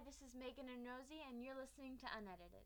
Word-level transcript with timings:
Hi, 0.00 0.06
this 0.06 0.22
is 0.26 0.34
Megan 0.34 0.72
and 0.72 0.86
Rosie, 0.86 1.20
and 1.28 1.44
you're 1.44 1.54
listening 1.54 1.98
to 1.98 2.06
Unedited. 2.16 2.64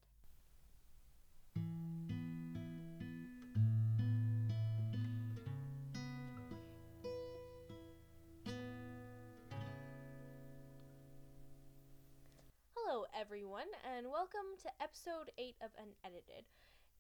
Hello, 12.77 13.07
everyone, 13.19 13.67
and 13.97 14.07
welcome 14.07 14.55
to 14.63 14.69
episode 14.81 15.33
8 15.37 15.57
of 15.65 15.71
Unedited. 15.75 16.47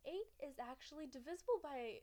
8 0.04 0.14
is 0.48 0.56
actually 0.58 1.06
divisible 1.06 1.60
by, 1.62 2.00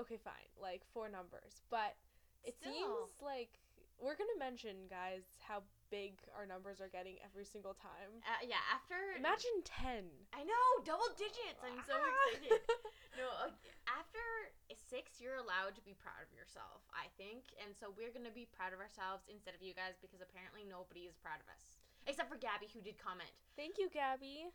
okay, 0.00 0.16
fine, 0.16 0.48
like 0.58 0.82
four 0.94 1.10
numbers, 1.10 1.60
but 1.68 1.96
it 2.44 2.56
Still. 2.60 2.72
seems 2.72 3.20
like 3.20 3.58
we're 4.00 4.16
gonna 4.16 4.38
mention, 4.38 4.88
guys, 4.88 5.24
how 5.40 5.62
big 5.92 6.16
our 6.32 6.48
numbers 6.48 6.80
are 6.80 6.88
getting 6.88 7.20
every 7.20 7.44
single 7.44 7.76
time. 7.76 8.24
Uh, 8.24 8.40
yeah, 8.48 8.64
after 8.72 8.96
Imagine 9.20 9.60
10. 9.60 10.08
I 10.32 10.40
know 10.48 10.64
double 10.88 11.12
digits. 11.20 11.60
I'm 11.60 11.76
so 11.84 11.92
Ah. 11.92 12.08
excited. 12.32 12.64
no, 13.20 13.28
uh, 13.44 13.52
after 13.84 14.24
six, 14.72 15.20
you're 15.20 15.36
allowed 15.36 15.76
to 15.76 15.84
be 15.84 15.92
proud 15.92 16.24
of 16.24 16.32
yourself. 16.32 16.80
I 16.96 17.12
think, 17.20 17.52
and 17.60 17.76
so 17.76 17.92
we're 17.92 18.08
gonna 18.10 18.32
be 18.32 18.48
proud 18.48 18.72
of 18.72 18.80
ourselves 18.80 19.28
instead 19.28 19.52
of 19.52 19.60
you 19.60 19.76
guys 19.76 20.00
because 20.00 20.24
apparently 20.24 20.64
nobody 20.64 21.04
is 21.04 21.20
proud 21.20 21.38
of 21.44 21.48
us 21.52 21.76
except 22.08 22.26
for 22.32 22.40
Gabby 22.40 22.66
who 22.72 22.80
did 22.82 22.96
comment. 22.98 23.30
Thank 23.54 23.76
you, 23.78 23.86
Gabby. 23.92 24.48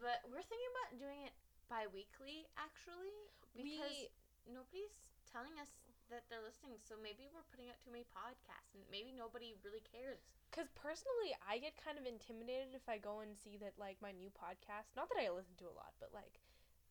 But 0.00 0.24
we're 0.30 0.46
thinking 0.46 0.70
about 0.78 0.96
doing 0.96 1.20
it 1.28 1.34
bi-weekly 1.68 2.46
actually 2.56 3.12
because 3.52 3.90
We- 3.92 4.08
nobody's 4.48 4.94
telling 5.28 5.58
us 5.60 5.74
that 6.12 6.28
they're 6.28 6.44
listening. 6.44 6.80
So 6.84 6.96
maybe 7.00 7.28
we're 7.30 7.46
putting 7.48 7.68
out 7.72 7.80
too 7.80 7.92
many 7.92 8.04
podcasts, 8.10 8.72
and 8.76 8.84
maybe 8.88 9.12
nobody 9.12 9.56
really 9.64 9.84
cares. 9.84 10.20
Because 10.50 10.70
personally, 10.76 11.34
I 11.42 11.58
get 11.58 11.74
kind 11.80 11.98
of 11.98 12.06
intimidated 12.06 12.76
if 12.76 12.86
I 12.86 13.00
go 13.00 13.24
and 13.24 13.34
see 13.34 13.58
that, 13.58 13.74
like, 13.80 13.98
my 13.98 14.14
new 14.14 14.30
podcast, 14.30 14.94
not 14.94 15.10
that 15.10 15.18
I 15.18 15.32
listen 15.32 15.58
to 15.62 15.70
a 15.70 15.74
lot, 15.74 15.96
but, 15.98 16.14
like, 16.14 16.38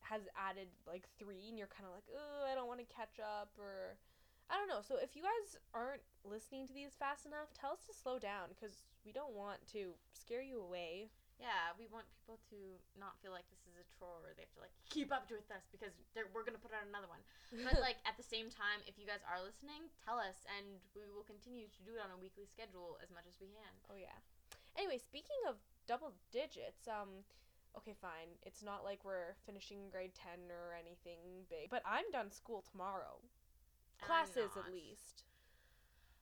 has 0.04 0.28
added, 0.36 0.68
like, 0.84 1.08
three, 1.16 1.48
and 1.48 1.56
you're 1.56 1.72
kind 1.72 1.88
of 1.88 1.96
like, 1.96 2.10
oh, 2.12 2.44
I 2.44 2.56
don't 2.56 2.68
want 2.68 2.84
to 2.84 2.90
catch 2.92 3.24
up, 3.24 3.56
or 3.56 3.96
I 4.52 4.60
don't 4.60 4.68
know. 4.68 4.84
So 4.84 5.00
if 5.00 5.16
you 5.16 5.24
guys 5.24 5.56
aren't 5.72 6.04
listening 6.28 6.68
to 6.68 6.76
these 6.76 6.92
fast 6.98 7.24
enough, 7.26 7.56
tell 7.56 7.72
us 7.72 7.86
to 7.88 7.96
slow 7.96 8.20
down, 8.20 8.52
because 8.52 8.84
we 9.08 9.16
don't 9.16 9.32
want 9.32 9.64
to 9.72 9.96
scare 10.12 10.44
you 10.44 10.60
away. 10.60 11.08
Yeah, 11.44 11.76
we 11.76 11.92
want 11.92 12.08
people 12.16 12.40
to 12.56 12.80
not 12.96 13.20
feel 13.20 13.36
like 13.36 13.44
this 13.52 13.60
is 13.68 13.76
a 13.76 13.84
chore 14.00 14.24
or 14.24 14.32
they 14.32 14.48
have 14.48 14.56
to 14.56 14.64
like 14.64 14.72
keep 14.88 15.12
up 15.12 15.28
with 15.28 15.44
us 15.52 15.68
because 15.76 15.92
they're, 16.16 16.32
we're 16.32 16.48
gonna 16.48 16.62
put 16.62 16.72
out 16.72 16.88
another 16.88 17.12
one. 17.12 17.20
But 17.68 17.80
like 17.88 18.00
at 18.08 18.16
the 18.16 18.24
same 18.24 18.48
time, 18.48 18.80
if 18.88 18.96
you 18.96 19.04
guys 19.04 19.20
are 19.28 19.44
listening, 19.44 19.92
tell 20.08 20.24
us, 20.24 20.48
and 20.48 20.80
we 20.96 21.04
will 21.12 21.28
continue 21.28 21.68
to 21.68 21.82
do 21.84 22.00
it 22.00 22.02
on 22.02 22.16
a 22.16 22.20
weekly 22.20 22.48
schedule 22.48 22.96
as 23.04 23.12
much 23.12 23.28
as 23.28 23.36
we 23.44 23.52
can. 23.52 23.74
oh, 23.92 24.00
yeah. 24.00 24.16
Anyway, 24.80 24.98
speaking 24.98 25.38
of 25.52 25.60
double 25.84 26.16
digits, 26.32 26.88
um, 26.88 27.28
okay, 27.76 27.94
fine. 28.00 28.40
It's 28.48 28.64
not 28.64 28.88
like 28.88 29.04
we're 29.04 29.36
finishing 29.44 29.92
grade 29.92 30.16
10 30.16 30.48
or 30.48 30.74
anything 30.74 31.44
big, 31.52 31.68
but 31.68 31.84
I'm 31.84 32.08
done 32.16 32.32
school 32.32 32.64
tomorrow. 32.64 33.20
Classes, 34.00 34.56
at 34.56 34.72
least. 34.72 35.28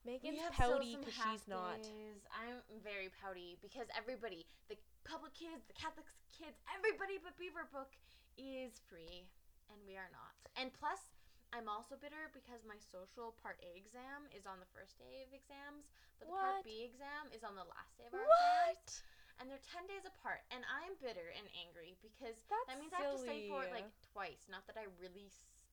Megan's 0.04 0.42
pouty 0.50 0.98
because 0.98 1.14
she's 1.14 1.46
not. 1.46 1.82
days. 1.82 2.26
I'm 2.34 2.58
very 2.82 3.10
pouty 3.22 3.56
because 3.62 3.86
everybody, 3.96 4.46
the 4.68 4.76
public 5.04 5.34
kids, 5.34 5.66
the 5.66 5.76
Catholic 5.76 6.06
kids, 6.32 6.58
everybody 6.72 7.18
but 7.20 7.36
Beaverbrook 7.38 7.92
is 8.38 8.80
free, 8.88 9.26
and 9.70 9.78
we 9.84 9.94
are 9.98 10.10
not. 10.10 10.34
And 10.56 10.72
plus, 10.72 11.12
I'm 11.52 11.68
also 11.68 12.00
bitter 12.00 12.32
because 12.32 12.64
my 12.64 12.80
social 12.80 13.36
part 13.44 13.60
A 13.60 13.76
exam 13.76 14.24
is 14.32 14.48
on 14.48 14.56
the 14.56 14.70
first 14.72 14.96
day 14.96 15.20
of 15.26 15.30
exams, 15.36 15.84
but 16.16 16.32
the 16.32 16.36
part 16.36 16.64
B 16.64 16.88
exam 16.88 17.28
is 17.34 17.44
on 17.44 17.52
the 17.52 17.68
last 17.68 17.92
day 18.00 18.08
of 18.08 18.16
our 18.16 18.24
exams, 18.24 18.32
What? 18.32 18.86
and 19.36 19.44
they're 19.52 19.66
ten 19.68 19.84
days 19.84 20.08
apart. 20.08 20.40
And 20.48 20.64
I'm 20.64 20.96
bitter 21.02 21.28
and 21.36 21.44
angry 21.60 22.00
because 22.00 22.40
That's 22.48 22.66
that 22.72 22.80
means 22.80 22.96
I 22.96 23.04
have 23.04 23.20
to 23.20 23.20
study 23.20 23.52
for 23.52 23.68
it 23.68 23.72
like 23.74 23.90
twice. 24.16 24.48
Not 24.48 24.64
that 24.70 24.80
I 24.80 24.88
really 24.96 25.28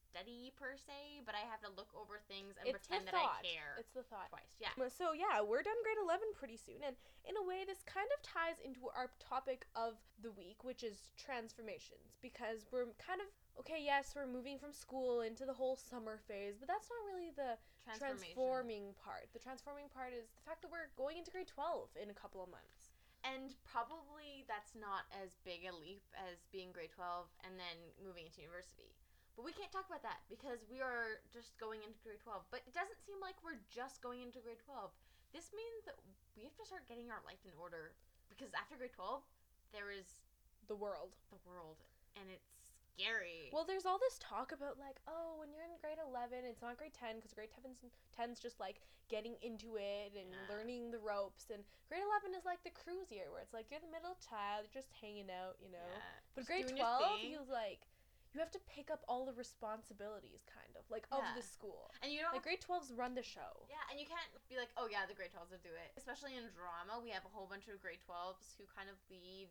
study 0.09 0.51
per 0.57 0.73
se, 0.75 1.21
but 1.25 1.37
I 1.37 1.45
have 1.45 1.61
to 1.61 1.71
look 1.77 1.93
over 1.93 2.17
things 2.25 2.57
and 2.57 2.65
It's 2.65 2.87
pretend 2.87 3.05
that. 3.07 3.15
I 3.15 3.45
care 3.45 3.77
It's 3.77 3.93
the 3.93 4.01
thought. 4.03 4.29
twice. 4.33 4.57
Yeah. 4.57 4.73
So 4.89 5.13
yeah, 5.13 5.39
we're 5.45 5.61
done 5.61 5.77
grade 5.85 6.01
eleven 6.01 6.33
pretty 6.33 6.57
soon, 6.57 6.81
and 6.81 6.97
in 7.29 7.37
a 7.37 7.43
way, 7.45 7.63
this 7.63 7.85
kind 7.85 8.09
of 8.09 8.19
ties 8.25 8.57
into 8.65 8.89
our 8.91 9.13
topic 9.21 9.69
of 9.77 10.01
the 10.21 10.33
week, 10.33 10.65
which 10.65 10.81
is 10.81 11.13
transformations, 11.15 12.17
because 12.21 12.65
we're 12.73 12.89
kind 12.97 13.21
of 13.21 13.29
okay. 13.61 13.77
Yes, 13.79 14.17
we're 14.17 14.27
moving 14.27 14.57
from 14.57 14.73
school 14.73 15.21
into 15.21 15.45
the 15.45 15.53
whole 15.53 15.77
summer 15.77 16.17
phase, 16.27 16.57
but 16.57 16.67
that's 16.67 16.89
not 16.89 17.01
really 17.05 17.29
the 17.35 17.55
transforming 17.97 18.97
part. 18.97 19.29
The 19.33 19.39
transforming 19.39 19.87
part 19.93 20.11
is 20.17 20.25
the 20.33 20.43
fact 20.43 20.61
that 20.65 20.71
we're 20.73 20.89
going 20.97 21.17
into 21.21 21.29
grade 21.29 21.47
twelve 21.47 21.93
in 22.01 22.09
a 22.09 22.17
couple 22.17 22.41
of 22.41 22.49
months. 22.49 22.91
And 23.27 23.51
probably 23.67 24.47
that's 24.47 24.71
not 24.79 25.03
as 25.11 25.35
big 25.43 25.67
a 25.67 25.75
leap 25.75 25.99
as 26.15 26.39
being 26.55 26.71
grade 26.71 26.95
12 26.95 27.27
and 27.43 27.59
then 27.59 27.75
moving 27.99 28.23
into 28.23 28.39
university. 28.39 28.95
But 29.39 29.47
we 29.47 29.55
can't 29.55 29.71
talk 29.71 29.87
about 29.87 30.03
that 30.03 30.19
because 30.27 30.67
we 30.67 30.83
are 30.83 31.23
just 31.31 31.55
going 31.55 31.79
into 31.79 31.95
grade 32.03 32.19
12. 32.19 32.43
But 32.51 32.59
it 32.67 32.75
doesn't 32.75 32.99
seem 33.07 33.23
like 33.23 33.39
we're 33.39 33.63
just 33.71 34.03
going 34.03 34.19
into 34.19 34.43
grade 34.43 34.59
12. 34.67 34.91
This 35.31 35.55
means 35.55 35.87
that 35.87 35.95
we 36.35 36.43
have 36.43 36.51
to 36.59 36.67
start 36.67 36.83
getting 36.91 37.07
our 37.07 37.23
life 37.23 37.39
in 37.47 37.55
order 37.55 37.95
because 38.27 38.51
after 38.51 38.75
grade 38.75 38.91
12, 38.91 39.23
there 39.71 39.95
is 39.95 40.27
The 40.67 40.75
world. 40.75 41.15
the 41.31 41.39
world 41.47 41.79
and 42.19 42.27
it's 42.27 42.51
scary. 42.91 43.47
Well, 43.55 43.63
there's 43.63 43.87
all 43.87 43.95
this 43.95 44.19
talk 44.19 44.51
about 44.51 44.75
like, 44.75 44.99
oh, 45.07 45.39
when 45.39 45.55
you're 45.55 45.63
in 45.63 45.79
grade 45.79 46.03
11, 46.03 46.43
it's 46.43 46.59
not 46.59 46.75
grade 46.75 46.91
10 46.91 47.23
because 47.23 47.31
grade 47.31 47.55
10's, 47.55 47.79
10's 48.11 48.43
just 48.43 48.59
like 48.59 48.83
getting 49.07 49.39
into 49.39 49.79
it 49.79 50.19
and 50.19 50.35
Yeah. 50.35 50.51
learning 50.51 50.91
the 50.91 50.99
ropes, 50.99 51.47
and 51.47 51.63
grade 51.87 52.03
11 52.03 52.35
is 52.35 52.43
like 52.43 52.59
the 52.67 52.75
cruise 52.75 53.07
year 53.07 53.31
where 53.31 53.39
it's 53.39 53.55
like 53.55 53.71
you're 53.71 53.79
the 53.79 53.87
middle 53.87 54.19
child, 54.19 54.67
you're 54.67 54.75
just 54.83 54.91
hanging 54.99 55.31
out, 55.31 55.55
you 55.63 55.71
know. 55.71 55.87
Yeah, 55.87 56.11
but 56.35 56.43
just 56.43 56.51
grade 56.51 56.67
12, 56.75 57.23
thing. 57.23 57.31
you 57.31 57.39
like 57.47 57.87
you 58.33 58.39
have 58.39 58.53
to 58.53 58.61
pick 58.69 58.93
up 58.93 59.01
all 59.09 59.25
the 59.25 59.33
responsibilities, 59.33 60.45
kind 60.45 60.69
of 60.77 60.85
like 60.93 61.05
of 61.11 61.21
Yeah. 61.25 61.33
the 61.33 61.41
school. 61.41 61.89
and 62.01 62.13
you 62.13 62.21
don't 62.21 62.33
Like 62.33 62.43
grade 62.45 62.61
12s 62.61 62.93
run 62.93 63.15
the 63.17 63.23
show. 63.25 63.65
Yeah, 63.69 63.81
and 63.89 63.97
you 63.99 64.05
can't 64.05 64.29
be 64.49 64.57
like, 64.57 64.69
oh 64.77 64.85
yeah, 64.85 65.05
the 65.09 65.13
grade 65.17 65.33
12s 65.33 65.49
will 65.49 65.65
do 65.65 65.73
it. 65.73 65.91
Especially 65.97 66.37
in 66.37 66.45
drama, 66.53 67.01
we 67.01 67.09
have 67.09 67.25
a 67.25 67.31
whole 67.33 67.47
bunch 67.49 67.65
of 67.67 67.81
grade 67.81 68.01
12s 68.05 68.53
who 68.57 68.65
kind 68.69 68.89
of 68.89 68.95
lead, 69.09 69.49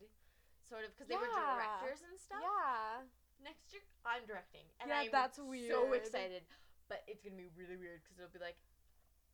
sort 0.63 0.87
of, 0.87 0.95
because 0.95 1.09
they 1.11 1.19
were 1.19 1.27
directors 1.27 2.07
and 2.07 2.15
stuff. 2.19 2.39
Yeah. 2.43 3.03
Next 3.43 3.71
year, 3.75 3.83
I'm 4.07 4.27
directing. 4.27 4.67
And 4.83 4.91
Yeah, 4.91 5.07
I'm 5.07 5.11
that's 5.11 5.39
so 5.39 5.93
excited. 5.95 6.43
But 6.89 7.03
it's 7.07 7.21
going 7.23 7.37
to 7.37 7.43
be 7.43 7.51
really 7.55 7.77
weird 7.77 8.01
because 8.03 8.19
it'll 8.19 8.33
be 8.35 8.41
like, 8.43 8.57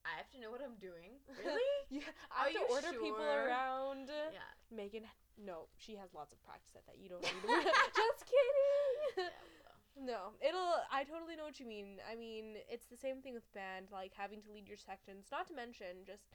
I 0.05 0.17
have 0.21 0.29
to 0.37 0.39
know 0.41 0.51
what 0.53 0.61
I'm 0.61 0.77
doing. 0.81 1.17
Really? 1.41 1.61
Yeah. 1.91 2.09
I 2.33 2.49
have 2.49 2.53
to 2.53 2.59
you 2.61 2.67
order 2.69 2.93
people 2.93 3.25
around. 3.25 4.09
yeah. 4.09 4.41
Megan, 4.73 5.05
no, 5.39 5.67
she 5.77 5.97
has 5.97 6.15
lots 6.15 6.33
of 6.33 6.39
practice 6.45 6.75
at 6.77 6.87
that. 6.87 6.99
You 6.99 7.09
don't 7.09 7.23
need 7.23 7.43
to. 7.43 7.49
Just 7.99 8.23
kidding. 8.27 9.31
yeah. 9.31 9.35
No, 9.95 10.35
it'll. 10.43 10.83
I 10.91 11.07
totally 11.07 11.39
know 11.39 11.47
what 11.47 11.59
you 11.59 11.67
mean. 11.67 12.03
I 12.07 12.19
mean, 12.19 12.59
it's 12.67 12.87
the 12.87 12.99
same 12.99 13.23
thing 13.23 13.35
with 13.35 13.47
band, 13.55 13.95
like 13.95 14.11
having 14.15 14.43
to 14.43 14.51
lead 14.51 14.67
your 14.67 14.79
sections. 14.79 15.31
Not 15.31 15.47
to 15.51 15.55
mention 15.55 16.03
just 16.07 16.35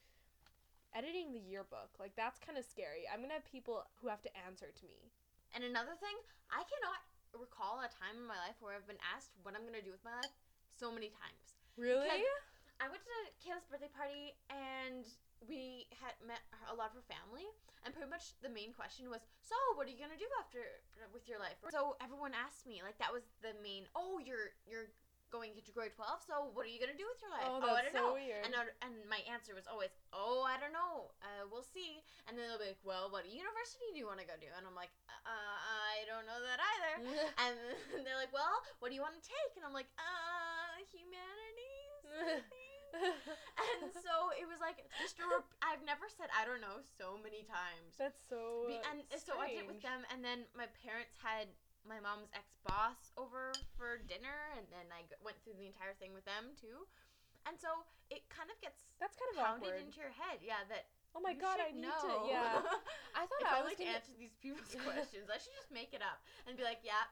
editing 0.95 1.31
the 1.35 1.43
yearbook. 1.43 1.91
Like 1.99 2.15
that's 2.15 2.39
kind 2.39 2.57
of 2.57 2.63
scary. 2.63 3.03
I'm 3.07 3.19
gonna 3.19 3.35
have 3.35 3.47
people 3.47 3.83
who 3.99 4.07
have 4.07 4.23
to 4.23 4.31
answer 4.47 4.71
to 4.71 4.85
me. 4.87 5.11
And 5.53 5.63
another 5.65 5.97
thing, 5.97 6.15
I 6.53 6.61
cannot 6.65 7.01
recall 7.37 7.81
a 7.81 7.89
time 7.89 8.17
in 8.17 8.25
my 8.25 8.37
life 8.37 8.57
where 8.61 8.73
I've 8.73 8.85
been 8.89 9.01
asked 9.01 9.33
what 9.45 9.53
I'm 9.53 9.65
going 9.65 9.77
to 9.77 9.85
do 9.85 9.93
with 9.93 10.01
my 10.01 10.13
life 10.17 10.33
so 10.69 10.89
many 10.89 11.13
times. 11.13 11.57
Really? 11.77 12.09
I 12.79 12.87
went 12.87 13.03
to 13.03 13.17
Kayla's 13.43 13.67
birthday 13.67 13.91
party 13.91 14.33
and 14.47 15.03
we 15.47 15.87
had 16.01 16.15
met 16.25 16.41
a 16.69 16.75
lot 16.75 16.91
of 16.91 16.95
her 16.99 17.05
family, 17.07 17.47
and 17.83 17.93
pretty 17.93 18.09
much 18.09 18.33
the 18.41 18.49
main 18.49 18.73
question 18.73 19.09
was, 19.09 19.21
"So, 19.41 19.55
what 19.75 19.87
are 19.87 19.91
you 19.93 19.97
gonna 19.99 20.17
do 20.19 20.27
after 20.39 20.81
with 21.13 21.27
your 21.27 21.39
life?" 21.39 21.57
So 21.71 21.95
everyone 22.01 22.33
asked 22.33 22.65
me, 22.65 22.81
like 22.83 22.97
that 22.99 23.11
was 23.13 23.23
the 23.41 23.53
main. 23.63 23.87
Oh, 23.95 24.19
you're 24.19 24.51
you're 24.67 24.91
going 25.29 25.53
into 25.55 25.69
grade 25.71 25.93
twelve. 25.93 26.23
So 26.25 26.49
what 26.57 26.65
are 26.65 26.69
you 26.73 26.79
gonna 26.81 26.97
do 26.97 27.05
with 27.05 27.21
your 27.21 27.29
life? 27.29 27.45
Oh, 27.45 27.61
I 27.61 27.85
that's 27.85 27.93
don't 27.93 28.01
so 28.01 28.07
know. 28.09 28.13
weird. 28.17 28.43
And 28.45 28.55
I- 28.55 28.73
and 28.81 29.07
my 29.07 29.21
answer 29.29 29.53
was 29.53 29.67
always, 29.67 29.91
"Oh, 30.11 30.41
I 30.41 30.57
don't 30.57 30.73
know. 30.73 31.13
Uh, 31.21 31.45
we'll 31.51 31.63
see." 31.63 32.01
And 32.27 32.33
then 32.37 32.49
they'll 32.49 32.57
be 32.57 32.65
like, 32.73 32.83
"Well, 32.83 33.09
what 33.11 33.25
university 33.29 33.85
do 33.93 33.97
you 34.01 34.07
want 34.07 34.19
to 34.19 34.25
go 34.25 34.35
to?" 34.35 34.47
And 34.57 34.65
I'm 34.65 34.73
like, 34.75 34.89
uh, 35.07 35.29
"I 35.29 36.03
don't 36.09 36.25
know 36.25 36.41
that 36.41 36.59
either." 36.59 36.93
and 37.45 37.55
they're 38.05 38.17
like, 38.17 38.33
"Well, 38.33 38.57
what 38.79 38.89
do 38.89 38.95
you 38.95 39.01
want 39.01 39.21
to 39.21 39.25
take?" 39.27 39.55
And 39.55 39.63
I'm 39.65 39.73
like, 39.73 39.87
"Uh, 39.97 40.81
humanities." 40.91 42.43
I 42.93 43.63
think." 43.79 43.91
and 43.91 43.91
so 43.93 44.31
it 44.37 44.47
was 44.49 44.57
like 44.63 44.81
just 45.01 45.19
a 45.21 45.25
rep- 45.27 45.53
I've 45.61 45.83
never 45.85 46.07
said 46.09 46.29
I 46.33 46.43
don't 46.47 46.61
know 46.63 46.81
so 46.97 47.17
many 47.21 47.43
times. 47.45 47.95
That's 47.97 48.19
so. 48.29 48.65
Be- 48.67 48.81
and 48.89 49.03
so 49.19 49.37
I 49.37 49.51
did 49.53 49.65
it 49.65 49.69
with 49.69 49.81
them, 49.83 50.05
and 50.13 50.23
then 50.23 50.45
my 50.57 50.67
parents 50.83 51.13
had 51.21 51.49
my 51.87 51.97
mom's 52.03 52.29
ex 52.35 52.59
boss 52.67 53.13
over 53.15 53.55
for 53.79 53.97
dinner, 54.05 54.51
and 54.59 54.67
then 54.69 54.87
I 54.91 55.07
g- 55.07 55.15
went 55.23 55.39
through 55.41 55.55
the 55.57 55.65
entire 55.67 55.95
thing 55.97 56.11
with 56.13 56.27
them 56.27 56.53
too. 56.59 56.85
And 57.47 57.55
so 57.55 57.87
it 58.11 58.27
kind 58.27 58.51
of 58.51 58.59
gets 58.59 58.91
That's 58.99 59.15
kind 59.15 59.31
of 59.31 59.37
pounded 59.39 59.71
awkward. 59.71 59.85
into 59.87 59.97
your 60.03 60.11
head, 60.11 60.43
yeah. 60.43 60.67
That 60.67 60.91
oh 61.15 61.23
my 61.23 61.31
god, 61.33 61.57
I 61.63 61.71
need 61.71 61.87
know. 61.87 62.03
to. 62.03 62.13
Yeah. 62.27 62.59
I 63.19 63.23
thought 63.25 63.41
if 63.41 63.47
I 63.47 63.59
I 63.59 63.63
was 63.63 63.71
like 63.73 63.79
gonna. 63.79 63.95
answer 63.95 64.11
these 64.19 64.35
people's 64.43 64.75
questions, 64.85 65.31
I 65.31 65.39
should 65.39 65.55
just 65.55 65.71
make 65.71 65.95
it 65.95 66.03
up 66.03 66.19
and 66.45 66.59
be 66.59 66.67
like, 66.67 66.83
yeah. 66.83 67.07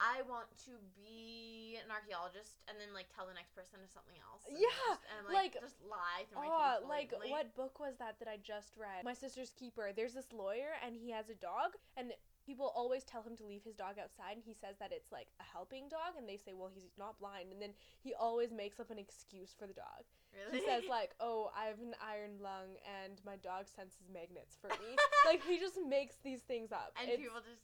I 0.00 0.22
want 0.26 0.50
to 0.66 0.74
be 0.98 1.78
an 1.78 1.90
archaeologist 1.90 2.58
and 2.68 2.74
then 2.80 2.90
like 2.92 3.06
tell 3.14 3.26
the 3.30 3.34
next 3.34 3.54
person 3.54 3.78
something 3.88 4.18
else. 4.26 4.42
and 4.48 4.58
Yeah, 4.58 4.68
just, 4.90 5.02
and 5.14 5.22
like, 5.30 5.54
like- 5.54 5.62
just 5.62 5.78
lie 5.86 6.26
through 6.28 6.42
my 6.42 6.50
Oh, 6.50 6.82
teeth. 6.82 6.88
like 6.90 7.10
what 7.30 7.54
book 7.54 7.78
was 7.78 7.94
that 8.02 8.18
that 8.18 8.28
I 8.28 8.38
just 8.42 8.74
read? 8.76 9.04
My 9.06 9.14
sister's 9.14 9.50
keeper. 9.54 9.90
There's 9.94 10.14
this 10.14 10.32
lawyer 10.34 10.74
and 10.84 10.94
he 10.98 11.10
has 11.14 11.30
a 11.30 11.38
dog 11.38 11.78
and 11.96 12.10
people 12.44 12.72
always 12.76 13.04
tell 13.04 13.22
him 13.22 13.36
to 13.38 13.44
leave 13.46 13.62
his 13.64 13.74
dog 13.78 13.96
outside 14.02 14.34
and 14.36 14.44
he 14.44 14.52
says 14.52 14.76
that 14.82 14.90
it's 14.92 15.10
like 15.14 15.28
a 15.40 15.46
helping 15.46 15.88
dog 15.88 16.18
and 16.18 16.28
they 16.28 16.36
say 16.36 16.52
well 16.52 16.68
he's 16.74 16.92
not 16.98 17.16
blind 17.18 17.52
and 17.54 17.62
then 17.62 17.70
he 18.02 18.12
always 18.14 18.50
makes 18.52 18.78
up 18.80 18.90
an 18.90 18.98
excuse 18.98 19.54
for 19.56 19.66
the 19.66 19.72
dog. 19.78 20.04
Really? 20.34 20.58
He 20.58 20.66
says 20.66 20.82
like, 20.90 21.14
"Oh, 21.20 21.52
I 21.56 21.66
have 21.70 21.78
an 21.78 21.94
iron 22.02 22.42
lung 22.42 22.74
and 22.82 23.22
my 23.24 23.36
dog 23.36 23.70
senses 23.70 24.10
magnets 24.12 24.58
for 24.60 24.66
me." 24.82 24.98
like 25.24 25.40
he 25.46 25.58
just 25.62 25.78
makes 25.86 26.16
these 26.24 26.40
things 26.42 26.72
up. 26.72 26.90
and 27.00 27.06
It's- 27.08 27.22
people 27.22 27.38
just 27.38 27.62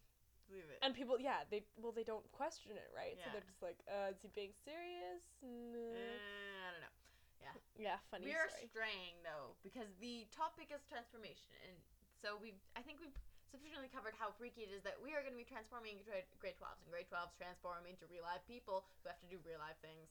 believe 0.51 0.67
it. 0.67 0.83
and 0.83 0.91
people, 0.93 1.17
yeah, 1.23 1.47
they 1.49 1.63
well 1.79 1.95
they 1.95 2.03
don't 2.05 2.27
question 2.35 2.75
it, 2.75 2.91
right? 2.91 3.15
Yeah. 3.15 3.25
So 3.25 3.39
they're 3.39 3.47
just 3.47 3.63
like, 3.63 3.79
"Uh, 3.87 4.11
is 4.11 4.19
he 4.21 4.29
being 4.35 4.51
serious?" 4.67 5.23
No. 5.41 5.79
Uh, 5.79 6.67
I 6.67 6.69
don't 6.75 6.83
know. 6.83 6.97
Yeah, 7.41 7.57
Yeah, 7.79 7.99
funny 8.13 8.29
we 8.29 8.37
are 8.37 8.51
story. 8.53 8.69
straying 8.69 9.17
though 9.25 9.57
because 9.65 9.89
the 10.03 10.29
topic 10.29 10.69
is 10.75 10.85
transformation, 10.85 11.49
and 11.65 11.79
so 12.21 12.37
we 12.37 12.53
I 12.77 12.83
think 12.85 13.01
we've 13.01 13.17
sufficiently 13.49 13.89
covered 13.89 14.13
how 14.19 14.31
freaky 14.37 14.63
it 14.67 14.71
is 14.71 14.85
that 14.87 14.95
we 15.01 15.11
are 15.17 15.25
going 15.27 15.35
to 15.35 15.41
be 15.41 15.49
transforming 15.49 15.99
into 15.99 16.07
grade, 16.39 16.55
12s, 16.61 16.79
and 16.87 16.91
grade 16.93 17.11
12s 17.11 17.35
transform 17.35 17.83
into 17.89 18.07
real 18.07 18.23
life 18.23 18.45
people 18.47 18.87
who 19.03 19.11
have 19.11 19.19
to 19.25 19.27
do 19.27 19.43
real 19.43 19.59
life 19.59 19.75
things. 19.83 20.07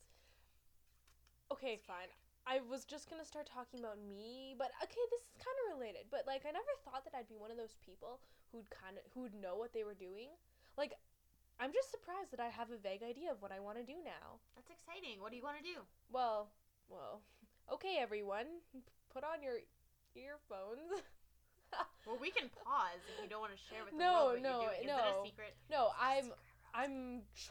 Okay, 1.54 1.80
fine. 1.88 2.10
I 2.46 2.62
was 2.66 2.86
just 2.86 3.10
gonna 3.10 3.26
start 3.26 3.46
talking 3.46 3.80
about 3.80 3.98
me, 4.02 4.56
but 4.58 4.72
okay, 4.82 5.04
this 5.14 5.22
is 5.30 5.38
kind 5.38 5.54
of 5.66 5.78
related. 5.78 6.10
But 6.10 6.26
like, 6.26 6.46
I 6.46 6.52
never 6.52 6.74
thought 6.86 7.06
that 7.06 7.14
I'd 7.14 7.30
be 7.30 7.38
one 7.38 7.52
of 7.54 7.58
those 7.58 7.78
people 7.86 8.22
who'd 8.52 8.70
kind 8.70 8.98
of 8.98 9.04
who'd 9.14 9.34
know 9.34 9.56
what 9.56 9.74
they 9.74 9.84
were 9.84 9.98
doing. 9.98 10.30
Like, 10.78 10.94
I'm 11.60 11.74
just 11.74 11.92
surprised 11.92 12.32
that 12.32 12.40
I 12.40 12.48
have 12.48 12.72
a 12.72 12.78
vague 12.80 13.04
idea 13.04 13.32
of 13.32 13.42
what 13.42 13.52
I 13.52 13.60
want 13.60 13.78
to 13.78 13.86
do 13.86 14.00
now. 14.04 14.40
That's 14.56 14.72
exciting. 14.72 15.20
What 15.20 15.32
do 15.32 15.38
you 15.38 15.44
want 15.44 15.58
to 15.58 15.66
do? 15.66 15.84
Well, 16.12 16.50
well, 16.88 17.22
okay, 17.74 17.98
everyone, 18.00 18.64
put 19.14 19.24
on 19.24 19.44
your 19.44 19.60
earphones. 20.16 21.04
Well, 22.08 22.18
we 22.18 22.32
can 22.34 22.50
pause 22.50 22.98
if 23.06 23.22
you 23.22 23.30
don't 23.30 23.46
want 23.46 23.54
to 23.54 23.62
share 23.70 23.86
with 23.86 23.94
the 23.94 24.02
No, 24.02 24.34
world 24.34 24.42
what 24.42 24.42
no, 24.42 24.50
you're 24.50 24.74
doing. 24.74 24.82
Is 24.82 24.90
it 24.90 24.98
no. 24.98 25.22
a 25.22 25.26
secret? 25.26 25.54
no, 25.70 25.82
Is 25.86 25.94
it 25.94 26.02
a 26.02 26.02
I'm 26.02 26.24
secret? 26.26 26.40
I'm 26.74 26.96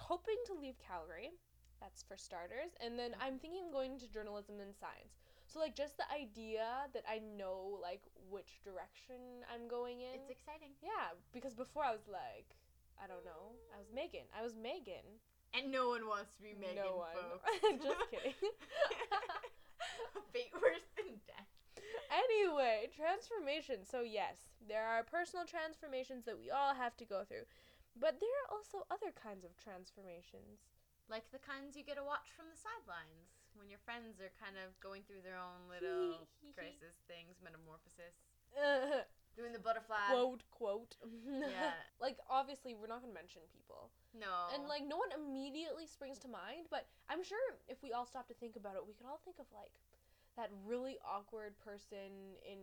hoping 0.03 0.41
to 0.51 0.53
leave 0.59 0.75
Calgary. 0.83 1.31
That's 1.79 2.03
for 2.03 2.19
starters. 2.19 2.75
And 2.83 2.99
then 2.99 3.15
mm-hmm. 3.15 3.23
I'm 3.23 3.39
thinking 3.39 3.71
of 3.71 3.73
going 3.73 3.95
to 4.03 4.11
journalism 4.11 4.59
and 4.59 4.75
science. 4.75 5.28
So 5.49 5.61
like 5.61 5.75
just 5.75 5.97
the 5.97 6.05
idea 6.13 6.93
that 6.93 7.09
I 7.09 7.25
know 7.25 7.81
like 7.81 8.05
which 8.29 8.61
direction 8.61 9.41
I'm 9.49 9.65
going 9.65 10.05
in. 10.05 10.21
It's 10.21 10.29
exciting. 10.29 10.77
yeah, 10.85 11.17
because 11.33 11.57
before 11.57 11.85
I 11.89 11.93
was 11.93 12.05
like 12.05 12.53
I 13.01 13.07
don't 13.07 13.25
know. 13.25 13.55
I 13.71 13.79
was 13.79 13.89
Megan. 13.95 14.27
I 14.35 14.43
was 14.43 14.59
Megan. 14.59 15.23
And 15.55 15.73
no 15.73 15.89
one 15.89 16.05
wants 16.05 16.35
to 16.37 16.43
be 16.43 16.53
Megan, 16.53 16.85
no 16.85 17.01
one. 17.01 17.15
folks. 17.15 17.47
just 17.87 18.05
kidding. 18.11 18.37
Fate 20.35 20.53
worse 20.53 20.85
than 20.99 21.23
death. 21.25 21.49
anyway, 22.13 22.91
transformation. 22.93 23.87
So 23.87 24.03
yes, 24.03 24.53
there 24.61 24.85
are 24.85 25.07
personal 25.07 25.47
transformations 25.47 26.27
that 26.27 26.37
we 26.37 26.51
all 26.51 26.75
have 26.75 26.99
to 27.01 27.09
go 27.09 27.25
through. 27.25 27.49
But 27.97 28.21
there 28.21 28.35
are 28.45 28.53
also 28.53 28.85
other 28.93 29.15
kinds 29.15 29.47
of 29.47 29.57
transformations. 29.57 30.69
Like 31.09 31.31
the 31.33 31.41
kinds 31.41 31.73
you 31.73 31.87
get 31.87 31.97
to 31.97 32.05
watch 32.05 32.29
from 32.37 32.53
the 32.53 32.59
sidelines 32.59 33.38
when 33.59 33.69
your 33.69 33.83
friends 33.83 34.23
are 34.23 34.31
kind 34.39 34.55
of 34.57 34.73
going 34.81 35.03
through 35.05 35.21
their 35.27 35.37
own 35.37 35.67
little 35.67 36.25
crisis 36.55 36.95
things, 37.11 37.43
metamorphosis, 37.43 38.15
doing 39.37 39.53
the 39.53 39.61
butterfly. 39.63 40.11
quote 40.15 40.43
quote 40.51 40.95
Yeah. 41.27 41.75
like 42.03 42.19
obviously 42.31 42.75
we're 42.75 42.91
not 42.91 43.03
gonna 43.03 43.15
mention 43.15 43.43
people 43.55 43.91
No. 44.17 44.51
and 44.55 44.67
like 44.67 44.83
no 44.87 44.97
one 44.99 45.11
immediately 45.15 45.87
springs 45.87 46.19
to 46.27 46.29
mind 46.33 46.67
but 46.75 46.89
i'm 47.07 47.23
sure 47.23 47.39
if 47.71 47.79
we 47.85 47.93
all 47.95 48.03
stop 48.09 48.27
to 48.33 48.37
think 48.43 48.57
about 48.59 48.75
it 48.75 48.83
we 48.83 48.95
could 48.99 49.07
all 49.07 49.21
think 49.23 49.39
of 49.39 49.47
like 49.55 49.71
that 50.35 50.51
really 50.67 50.99
awkward 51.07 51.55
person 51.63 52.35
in 52.43 52.59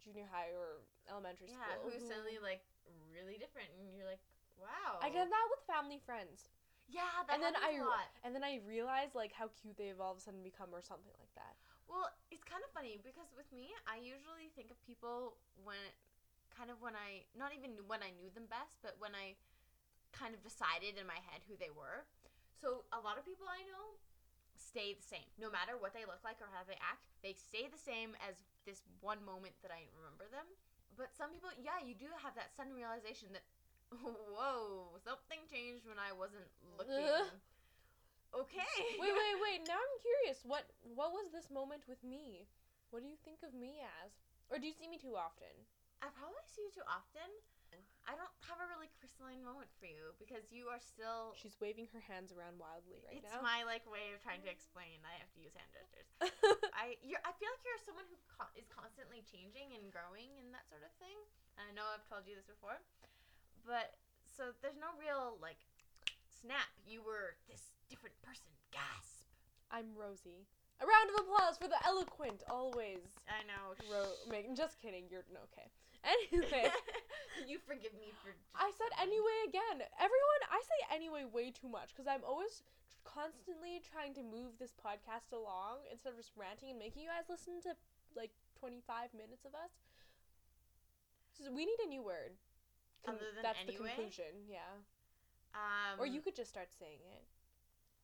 junior 0.00 0.24
high 0.28 0.52
or 0.56 0.80
elementary 1.12 1.48
yeah, 1.52 1.60
school 1.76 1.92
who's 1.92 2.00
who- 2.00 2.08
suddenly 2.08 2.38
like 2.40 2.64
really 3.12 3.36
different, 3.40 3.68
and 3.80 3.92
you're 3.96 4.08
like, 4.08 4.20
wow. 4.60 5.00
i 5.04 5.08
get 5.12 5.28
that 5.28 5.46
with 5.52 5.60
family 5.68 6.00
friends 6.04 6.48
Yeah, 6.88 7.08
that 7.26 7.34
and 7.34 7.42
then 7.42 7.56
I 7.56 7.80
a 7.80 7.84
lot. 7.84 8.12
and 8.22 8.36
then 8.36 8.44
i 8.44 8.60
realize 8.68 9.16
like 9.16 9.32
how 9.32 9.48
cute 9.56 9.76
they've 9.80 9.96
all 9.98 10.12
of 10.12 10.18
a 10.18 10.24
sudden 10.24 10.44
become 10.44 10.68
or 10.70 10.84
something 10.84 11.12
like 11.16 11.32
that 11.34 11.56
Well, 11.88 12.08
it's 12.32 12.44
kind 12.44 12.60
of 12.64 12.70
funny 12.72 13.00
because 13.00 13.28
with 13.36 13.48
me, 13.52 13.72
I 13.84 14.00
usually 14.00 14.48
think 14.56 14.72
of 14.72 14.78
people 14.88 15.36
when, 15.64 15.80
kind 16.52 16.72
of 16.72 16.80
when 16.80 16.96
I, 16.96 17.28
not 17.36 17.52
even 17.52 17.76
when 17.84 18.00
I 18.00 18.10
knew 18.16 18.32
them 18.32 18.48
best, 18.48 18.80
but 18.80 18.96
when 18.96 19.12
I 19.12 19.36
kind 20.16 20.32
of 20.32 20.40
decided 20.40 20.96
in 20.96 21.04
my 21.04 21.20
head 21.28 21.44
who 21.44 21.56
they 21.60 21.68
were. 21.72 22.08
So 22.56 22.88
a 22.94 23.00
lot 23.00 23.20
of 23.20 23.24
people 23.28 23.44
I 23.44 23.60
know 23.68 24.00
stay 24.56 24.94
the 24.96 25.04
same. 25.04 25.28
No 25.36 25.50
matter 25.52 25.76
what 25.76 25.92
they 25.92 26.06
look 26.08 26.22
like 26.24 26.40
or 26.40 26.48
how 26.54 26.64
they 26.64 26.78
act, 26.80 27.04
they 27.20 27.34
stay 27.36 27.68
the 27.68 27.80
same 27.80 28.16
as 28.24 28.40
this 28.64 28.80
one 29.04 29.20
moment 29.22 29.52
that 29.60 29.74
I 29.74 29.84
remember 29.92 30.24
them. 30.30 30.46
But 30.96 31.12
some 31.12 31.34
people, 31.34 31.50
yeah, 31.58 31.82
you 31.82 31.92
do 31.98 32.08
have 32.22 32.32
that 32.38 32.54
sudden 32.54 32.72
realization 32.72 33.34
that, 33.34 33.44
whoa, 34.02 34.98
something 35.04 35.44
changed 35.50 35.86
when 35.86 35.98
I 35.98 36.10
wasn't 36.12 36.48
looking. 36.76 37.06
okay. 38.34 38.76
wait 38.98 39.14
wait 39.14 39.36
wait 39.38 39.60
now 39.62 39.78
i'm 39.78 39.96
curious 40.02 40.42
what 40.42 40.66
what 40.82 41.14
was 41.14 41.30
this 41.30 41.46
moment 41.54 41.86
with 41.86 42.02
me 42.02 42.50
what 42.90 42.98
do 42.98 43.06
you 43.06 43.14
think 43.22 43.38
of 43.46 43.54
me 43.54 43.78
as 44.02 44.10
or 44.50 44.58
do 44.58 44.66
you 44.66 44.74
see 44.74 44.90
me 44.90 44.98
too 44.98 45.14
often 45.14 45.54
I 46.04 46.12
probably 46.12 46.44
see 46.52 46.68
you 46.68 46.72
too 46.76 46.84
often. 46.84 47.24
I 48.04 48.12
don't 48.12 48.36
have 48.44 48.60
a 48.60 48.68
really 48.68 48.92
crystalline 49.00 49.40
moment 49.40 49.72
for 49.80 49.88
you 49.88 50.12
because 50.20 50.52
you 50.52 50.68
are 50.68 50.78
still. 50.78 51.32
She's 51.34 51.56
waving 51.58 51.88
her 51.96 52.04
hands 52.04 52.30
around 52.30 52.60
wildly 52.60 53.00
right 53.02 53.18
it's 53.18 53.26
now. 53.26 53.40
It's 53.40 53.48
my 53.48 53.64
like 53.64 53.82
way 53.88 54.12
of 54.12 54.20
trying 54.20 54.44
to 54.44 54.50
explain. 54.52 55.00
I 55.02 55.16
have 55.16 55.32
to 55.32 55.40
use 55.40 55.56
hand 55.56 55.72
gestures. 55.72 56.06
I 56.76 57.00
you're, 57.00 57.24
I 57.24 57.32
feel 57.40 57.48
like 57.48 57.64
you're 57.64 57.80
someone 57.82 58.04
who 58.12 58.20
co- 58.28 58.52
is 58.54 58.68
constantly 58.68 59.24
changing 59.24 59.72
and 59.74 59.88
growing 59.88 60.28
and 60.38 60.52
that 60.52 60.68
sort 60.68 60.84
of 60.84 60.92
thing. 61.00 61.16
And 61.56 61.64
I 61.66 61.72
know 61.72 61.88
I've 61.88 62.04
told 62.04 62.28
you 62.28 62.36
this 62.36 62.46
before, 62.46 62.76
but 63.66 63.96
so 64.24 64.52
there's 64.62 64.78
no 64.78 64.92
real 65.00 65.36
like 65.40 65.58
snap. 66.28 66.68
You 66.86 67.00
were 67.02 67.36
this 67.48 67.72
different 67.88 68.16
person. 68.22 68.52
Gasp. 68.72 69.24
I'm 69.70 69.94
Rosie. 69.96 70.46
A 70.82 70.86
round 70.86 71.08
of 71.14 71.22
applause 71.24 71.54
for 71.56 71.70
the 71.70 71.78
eloquent, 71.86 72.42
always. 72.50 73.06
I 73.30 73.46
know. 73.46 73.78
Ro- 73.86 74.18
Megan, 74.28 74.58
just 74.58 74.76
kidding. 74.82 75.04
You're 75.10 75.24
okay. 75.52 75.68
Anyway, 76.04 76.68
you 77.48 77.56
forgive 77.64 77.96
me 77.96 78.12
for. 78.20 78.28
Just 78.36 78.52
I 78.52 78.68
said 78.76 78.92
anyway 79.00 79.48
again. 79.48 79.80
Everyone, 79.96 80.40
I 80.52 80.60
say 80.60 80.78
anyway 80.92 81.24
way 81.24 81.48
too 81.48 81.64
much 81.72 81.96
because 81.96 82.04
I'm 82.04 82.20
always 82.28 82.60
tr- 82.60 83.00
constantly 83.08 83.80
trying 83.80 84.12
to 84.20 84.22
move 84.22 84.60
this 84.60 84.76
podcast 84.76 85.32
along 85.32 85.88
instead 85.88 86.12
of 86.12 86.20
just 86.20 86.36
ranting 86.36 86.68
and 86.68 86.76
making 86.76 87.00
you 87.00 87.08
guys 87.08 87.32
listen 87.32 87.56
to 87.64 87.72
like 88.12 88.36
25 88.60 89.16
minutes 89.16 89.48
of 89.48 89.56
us. 89.56 89.72
So 91.40 91.48
we 91.48 91.64
need 91.64 91.80
a 91.80 91.88
new 91.88 92.04
word. 92.04 92.36
Con- 93.04 93.14
Other 93.20 93.30
than 93.36 93.44
that's 93.44 93.60
the 93.68 93.76
conclusion, 93.76 94.48
yeah. 94.48 94.80
Um, 95.54 96.00
or 96.00 96.06
you 96.08 96.20
could 96.24 96.34
just 96.34 96.50
start 96.50 96.72
saying 96.72 97.04
it. 97.04 97.24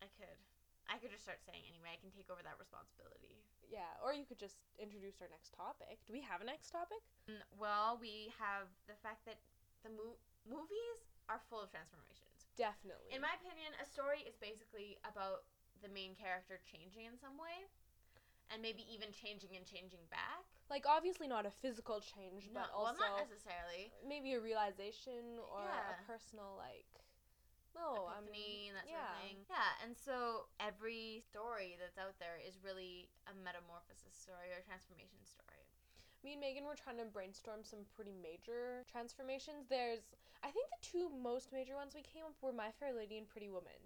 I 0.05 0.09
could. 0.17 0.39
I 0.87 0.99
could 1.01 1.11
just 1.11 1.25
start 1.25 1.41
saying 1.43 1.65
anyway. 1.67 1.97
I 1.97 2.01
can 2.01 2.13
take 2.13 2.29
over 2.31 2.43
that 2.45 2.59
responsibility. 2.61 3.41
Yeah, 3.71 3.91
or 4.03 4.13
you 4.13 4.27
could 4.27 4.39
just 4.43 4.59
introduce 4.79 5.23
our 5.23 5.31
next 5.31 5.55
topic. 5.55 6.03
Do 6.07 6.13
we 6.13 6.21
have 6.27 6.43
a 6.43 6.47
next 6.47 6.71
topic? 6.75 7.01
Mm, 7.31 7.41
Well, 7.57 7.97
we 8.01 8.35
have 8.39 8.67
the 8.91 8.99
fact 8.99 9.23
that 9.31 9.39
the 9.87 9.91
mo- 9.95 10.19
movies 10.45 10.99
are 11.31 11.39
full 11.49 11.63
of 11.63 11.71
transformations. 11.71 12.51
Definitely. 12.59 13.15
In 13.15 13.23
my 13.23 13.31
opinion, 13.39 13.71
a 13.79 13.87
story 13.87 14.27
is 14.27 14.35
basically 14.37 14.99
about 15.07 15.47
the 15.81 15.89
main 15.89 16.19
character 16.19 16.59
changing 16.67 17.07
in 17.07 17.15
some 17.17 17.39
way, 17.39 17.71
and 18.51 18.59
maybe 18.61 18.83
even 18.91 19.15
changing 19.15 19.55
and 19.55 19.63
changing 19.65 20.03
back. 20.11 20.45
Like 20.71 20.87
obviously 20.87 21.27
not 21.27 21.45
a 21.45 21.51
physical 21.51 21.99
change, 21.99 22.47
No, 22.55 22.63
but 22.63 22.69
well, 22.71 22.95
also 22.95 23.03
not 23.03 23.27
necessarily. 23.27 23.91
maybe 24.07 24.39
a 24.39 24.41
realization 24.41 25.43
or 25.51 25.67
a 25.67 25.99
personal 26.07 26.55
like 26.57 26.87
no, 27.75 28.11
I'm 28.11 28.27
epiphany 28.27 28.71
and 28.71 28.75
that 28.79 28.87
sort 28.87 28.99
yeah. 28.99 29.15
of 29.15 29.23
thing. 29.23 29.39
Yeah, 29.47 29.83
and 29.87 29.93
so 29.95 30.47
every 30.59 31.23
story 31.23 31.79
that's 31.79 31.99
out 31.99 32.19
there 32.19 32.39
is 32.43 32.59
really 32.63 33.07
a 33.31 33.35
metamorphosis 33.35 34.15
story 34.15 34.51
or 34.51 34.59
a 34.59 34.67
transformation 34.67 35.23
story. 35.23 35.67
Me 36.27 36.35
and 36.35 36.43
Megan 36.43 36.67
were 36.67 36.77
trying 36.77 36.99
to 36.99 37.07
brainstorm 37.07 37.63
some 37.63 37.87
pretty 37.95 38.13
major 38.13 38.83
transformations. 38.91 39.71
There's 39.71 40.03
I 40.43 40.51
think 40.51 40.67
the 40.73 40.83
two 40.83 41.07
most 41.13 41.53
major 41.53 41.77
ones 41.77 41.93
we 41.95 42.03
came 42.03 42.25
up 42.25 42.37
were 42.41 42.53
My 42.53 42.73
Fair 42.81 42.97
Lady 42.97 43.21
and 43.21 43.29
Pretty 43.29 43.49
Woman. 43.49 43.81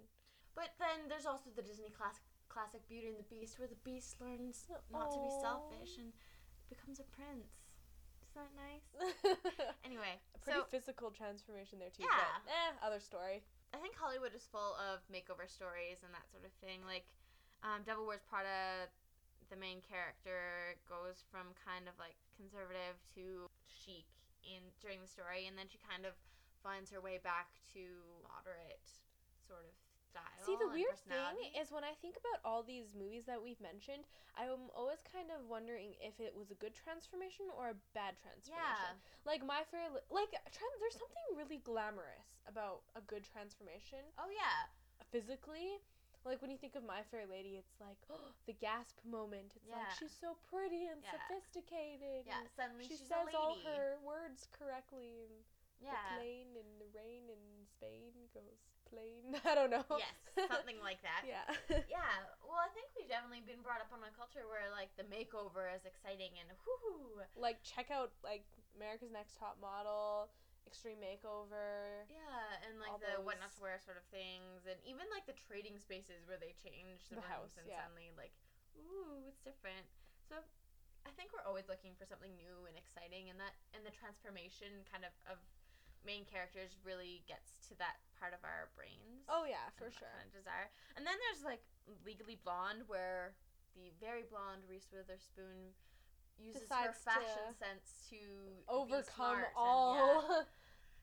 But 0.54 0.74
then 0.78 1.10
there's 1.10 1.26
also 1.26 1.50
the 1.50 1.62
Disney 1.62 1.90
classic 1.90 2.22
classic 2.48 2.86
Beauty 2.86 3.10
and 3.10 3.18
the 3.18 3.26
Beast, 3.26 3.58
where 3.58 3.66
the 3.66 3.82
Beast 3.82 4.22
learns 4.22 4.70
not 4.92 5.10
to 5.10 5.18
be 5.18 5.30
selfish 5.42 5.98
oh. 5.98 6.02
and 6.06 6.12
becomes 6.74 6.98
a 6.98 7.08
prince. 7.14 7.62
Isn't 8.22 8.34
that 8.34 8.52
nice? 8.58 8.86
Anyway, 9.86 10.18
a 10.34 10.38
pretty 10.42 10.58
so 10.58 10.66
physical 10.66 11.12
transformation 11.14 11.78
there 11.78 11.92
too. 11.94 12.02
Yeah. 12.02 12.42
But, 12.42 12.50
eh, 12.50 12.70
other 12.82 12.98
story. 12.98 13.46
I 13.70 13.78
think 13.78 13.94
Hollywood 13.94 14.34
is 14.34 14.48
full 14.50 14.74
of 14.80 15.06
makeover 15.06 15.46
stories 15.46 16.02
and 16.02 16.10
that 16.10 16.26
sort 16.32 16.42
of 16.42 16.50
thing. 16.58 16.82
Like, 16.82 17.06
um, 17.62 17.86
Devil 17.86 18.08
Wears 18.08 18.24
Prada, 18.26 18.90
the 19.52 19.58
main 19.60 19.84
character 19.84 20.74
goes 20.88 21.22
from 21.30 21.52
kind 21.62 21.86
of 21.86 21.94
like 22.00 22.16
conservative 22.34 22.98
to 23.14 23.46
chic 23.68 24.08
in 24.42 24.64
during 24.80 24.98
the 24.98 25.10
story, 25.10 25.46
and 25.46 25.54
then 25.54 25.68
she 25.70 25.78
kind 25.84 26.08
of 26.08 26.16
finds 26.64 26.90
her 26.90 26.98
way 26.98 27.20
back 27.20 27.52
to 27.76 27.82
moderate 28.24 28.88
sort 29.46 29.68
of 29.68 29.76
style. 30.14 30.46
See, 30.46 30.54
the 30.54 30.70
weird 30.70 30.94
thing 31.10 31.50
is 31.58 31.74
when 31.74 31.82
I 31.82 31.94
think 31.98 32.14
about 32.14 32.38
all 32.46 32.62
these 32.62 32.94
movies 32.94 33.26
that 33.26 33.42
we've 33.42 33.58
mentioned, 33.58 34.06
I'm 34.38 34.70
always 34.70 35.02
kind 35.10 35.34
of 35.34 35.50
wondering 35.50 35.98
if 35.98 36.22
it 36.22 36.30
was 36.30 36.54
a 36.54 36.58
good 36.62 36.74
transformation 36.78 37.50
or 37.58 37.74
a 37.74 37.78
bad 37.98 38.14
transformation. 38.22 38.94
yeah. 38.94 38.94
Like 39.26 39.42
my 39.42 39.66
fair, 39.74 39.90
Li- 39.90 40.06
like 40.14 40.30
trans, 40.54 40.76
there's 40.78 40.94
something 41.00 41.26
really 41.34 41.58
glamorous 41.66 42.38
about 42.46 42.86
a 42.94 43.02
good 43.02 43.26
transformation 43.26 44.06
Oh 44.20 44.30
yeah. 44.30 44.70
physically. 45.10 45.82
Like 46.24 46.40
when 46.40 46.48
you 46.48 46.56
think 46.56 46.72
of 46.72 46.80
My 46.88 47.04
Fair 47.12 47.28
Lady, 47.28 47.60
it's 47.60 47.76
like 47.82 48.00
the 48.48 48.56
gasp 48.56 48.96
moment. 49.04 49.52
It's 49.58 49.68
like 49.68 49.82
Yeah. 49.82 49.96
she's 49.98 50.14
so 50.14 50.38
pretty 50.48 50.88
and 50.88 51.02
Yeah. 51.04 51.20
sophisticated. 51.20 52.24
Yeah. 52.24 52.40
Suddenly 52.56 52.86
she 52.88 52.96
she's 52.96 53.08
says 53.10 53.28
all 53.36 53.58
her 53.66 53.98
words 54.00 54.48
correctly. 54.54 55.28
And 55.28 55.44
The 55.84 55.92
plane 56.16 56.56
and 56.56 56.70
the 56.80 56.88
rain 56.96 57.28
in 57.28 57.44
Spain 57.68 58.12
goes 58.32 58.62
plain. 58.88 59.34
I 59.48 59.54
don't 59.54 59.72
know. 59.72 59.84
Yes, 59.96 60.48
something 60.50 60.78
like 60.82 61.00
that. 61.02 61.24
yeah. 61.28 61.48
Yeah, 61.88 62.14
well, 62.44 62.60
I 62.60 62.70
think 62.72 62.90
we've 62.94 63.08
definitely 63.10 63.42
been 63.44 63.62
brought 63.64 63.80
up 63.80 63.90
on 63.90 64.02
a 64.04 64.12
culture 64.14 64.44
where 64.46 64.68
like 64.72 64.92
the 65.00 65.06
makeover 65.08 65.72
is 65.72 65.84
exciting 65.88 66.36
and 66.40 66.52
whoo. 66.64 67.22
like 67.38 67.62
check 67.64 67.90
out 67.90 68.12
like 68.22 68.44
America's 68.76 69.10
Next 69.14 69.38
Top 69.38 69.56
Model, 69.62 70.30
Extreme 70.66 71.00
Makeover. 71.00 72.04
Yeah, 72.10 72.66
and 72.68 72.78
like 72.80 72.96
the 73.00 73.20
what 73.22 73.38
not 73.38 73.52
to 73.56 73.60
wear 73.62 73.78
sort 73.80 73.96
of 74.00 74.06
things, 74.10 74.66
and 74.68 74.78
even 74.84 75.06
like 75.12 75.24
the 75.28 75.36
trading 75.36 75.78
spaces 75.78 76.24
where 76.26 76.40
they 76.40 76.52
change 76.58 77.08
the, 77.08 77.18
The 77.18 77.24
rooms 77.24 77.32
house, 77.32 77.54
and 77.58 77.64
yeah. 77.68 77.84
suddenly 77.84 78.10
like, 78.18 78.34
ooh, 78.78 79.24
it's 79.28 79.40
different. 79.44 79.86
So, 80.24 80.40
I 81.04 81.12
think 81.14 81.36
we're 81.36 81.44
always 81.44 81.68
looking 81.68 81.92
for 81.94 82.08
something 82.08 82.32
new 82.34 82.64
and 82.64 82.74
exciting, 82.80 83.28
and 83.28 83.36
that 83.38 83.54
and 83.76 83.84
the 83.84 83.92
transformation 83.94 84.82
kind 84.88 85.04
of 85.04 85.12
of 85.28 85.38
main 86.04 86.24
characters 86.28 86.76
really 86.84 87.24
gets 87.24 87.56
to 87.68 87.72
that 87.80 87.96
part 88.24 88.32
of 88.32 88.40
our 88.40 88.72
brains. 88.72 89.28
Oh 89.28 89.44
yeah, 89.44 89.68
for 89.76 89.92
sure. 89.92 90.08
Kind 90.16 90.32
of 90.32 90.40
desire, 90.40 90.72
and 90.96 91.04
then 91.04 91.12
there's 91.28 91.44
like 91.44 91.60
Legally 92.08 92.40
Blonde, 92.40 92.88
where 92.88 93.36
the 93.76 93.92
very 94.00 94.24
blonde 94.24 94.64
Reese 94.64 94.88
Witherspoon 94.88 95.76
uses 96.40 96.64
Decides 96.64 96.96
her 97.04 97.20
fashion 97.20 97.44
to 97.52 97.60
sense 97.60 97.86
to 98.08 98.20
Overcome 98.64 99.44
smart 99.44 99.52
and, 99.52 99.60
all. 99.60 100.24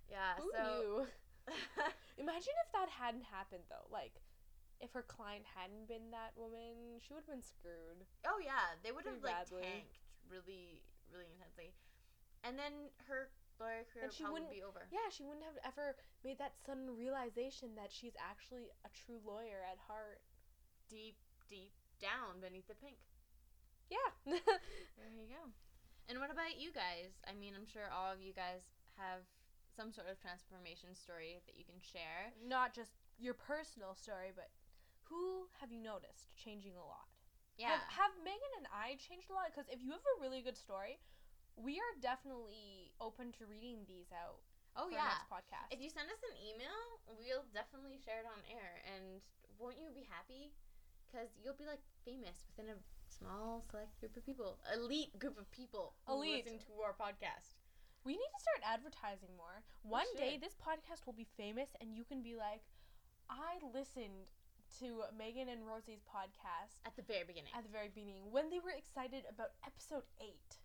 yeah, 0.10 0.34
yeah 0.42 0.50
so? 0.50 1.06
Imagine 2.25 2.56
if 2.66 2.70
that 2.74 2.90
hadn't 2.90 3.30
happened 3.30 3.70
though. 3.70 3.86
Like, 3.94 4.18
if 4.82 4.90
her 4.98 5.06
client 5.06 5.46
hadn't 5.46 5.86
been 5.86 6.10
that 6.10 6.34
woman, 6.34 6.98
she 7.06 7.13
would 7.13 7.22
have 7.30 7.34
been 7.38 7.46
screwed. 7.46 8.01
oh 8.25 8.42
yeah, 8.42 8.74
they 8.82 8.90
would 8.90 9.06
have 9.06 9.22
like 9.22 9.46
badly. 9.46 9.62
tanked 9.62 10.01
really, 10.25 10.82
really 11.13 11.30
intensely, 11.30 11.70
and 12.42 12.58
then 12.58 12.90
her 13.06 13.30
lawyer 13.62 13.86
career 13.94 14.10
And 14.10 14.13
she 14.13 14.25
wouldn't- 14.25 14.50
be 14.51 14.65
over. 14.65 14.89
Yeah, 14.89 15.06
she 15.13 15.22
wouldn't 15.24 15.46
have 15.46 15.62
ever 15.63 15.96
made 16.25 16.39
that 16.41 16.58
sudden 16.65 16.89
realization 16.98 17.75
that 17.77 17.91
she's 17.94 18.18
actually 18.18 18.74
a 18.84 18.89
true 18.89 19.22
lawyer 19.24 19.62
at 19.62 19.77
heart. 19.77 20.22
Deep, 20.89 21.15
deep 21.48 21.72
down 22.01 22.41
beneath 22.41 22.68
the 22.68 22.75
pink. 22.75 22.98
Yeah. 23.89 24.10
There 24.98 25.12
you 25.13 25.27
go. 25.30 25.51
And 26.10 26.20
what 26.20 26.32
about 26.32 26.58
you 26.60 26.74
guys? 26.74 27.15
I 27.30 27.34
mean, 27.38 27.53
I'm 27.56 27.65
sure 27.70 27.88
all 27.94 28.12
of 28.12 28.20
you 28.20 28.34
guys 28.34 28.65
have 28.98 29.24
some 29.72 29.94
sort 29.94 30.12
of 30.12 30.20
transformation 30.20 30.91
story 30.96 31.39
that 31.48 31.56
you 31.56 31.63
can 31.63 31.80
share. 31.80 32.36
Not 32.44 32.74
just 32.75 32.91
your 33.18 33.34
personal 33.34 33.96
story, 33.96 34.36
but 34.36 34.51
who 35.08 35.48
have 35.60 35.72
you 35.72 35.80
noticed 35.80 36.36
changing 36.36 36.75
a 36.75 36.84
lot? 36.84 37.08
Yeah. 37.56 37.72
Have, 37.80 37.88
have 37.88 38.13
Megan 38.24 38.51
and 38.60 38.68
I 38.72 39.00
changed 39.00 39.32
a 39.32 39.36
lot? 39.36 39.48
Because 39.51 39.68
if 39.72 39.80
you 39.84 39.91
have 39.91 40.03
a 40.03 40.22
really 40.24 40.41
good 40.41 40.58
story, 40.60 41.00
we 41.58 41.77
are 41.77 41.93
definitely 42.01 42.91
open 43.00 43.31
to 43.38 43.46
reading 43.50 43.84
these 43.88 44.10
out 44.15 44.41
oh 44.75 44.88
yeah. 44.88 45.03
next 45.20 45.27
podcast. 45.27 45.67
If 45.72 45.79
you 45.84 45.89
send 45.91 46.08
us 46.10 46.22
an 46.24 46.36
email, 46.39 46.79
we'll 47.20 47.46
definitely 47.53 48.00
share 48.00 48.24
it 48.24 48.27
on 48.29 48.39
air. 48.48 48.79
And 48.88 49.20
won't 49.60 49.77
you 49.79 49.91
be 49.93 50.08
happy? 50.08 50.55
Because 51.08 51.29
you'll 51.43 51.60
be 51.60 51.67
like 51.67 51.84
famous 52.08 52.48
within 52.48 52.72
a 52.72 52.77
small 53.12 53.63
select 53.67 53.91
group 54.00 54.15
of 54.15 54.24
people, 54.25 54.58
elite 54.72 55.12
group 55.20 55.36
of 55.36 55.50
people 55.51 55.93
who 56.08 56.24
Elite. 56.24 56.48
listen 56.48 56.60
to 56.72 56.74
our 56.81 56.96
podcast. 56.96 57.60
we 58.08 58.15
need 58.15 58.31
to 58.31 58.41
start 58.41 58.63
advertising 58.63 59.36
more. 59.36 59.60
One 59.84 60.08
day, 60.15 60.39
this 60.39 60.55
podcast 60.55 61.03
will 61.05 61.13
be 61.13 61.27
famous, 61.38 61.70
and 61.84 61.93
you 61.93 62.08
can 62.08 62.24
be 62.24 62.34
like, 62.39 62.63
I 63.29 63.60
listened 63.75 64.31
to 64.79 65.03
Megan 65.12 65.51
and 65.51 65.67
Rosie's 65.67 66.00
podcast 66.08 66.79
At 66.88 66.96
the 66.96 67.03
very 67.03 67.27
beginning. 67.27 67.51
at 67.51 67.67
the 67.67 67.70
very 67.75 67.91
beginning 67.91 68.31
when 68.31 68.48
they 68.50 68.63
were 68.63 68.72
excited 68.72 69.27
about 69.27 69.51
episode 69.67 70.08
eight. 70.24 70.61